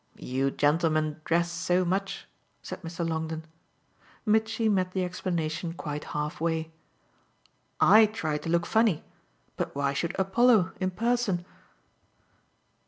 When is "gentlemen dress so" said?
0.49-1.85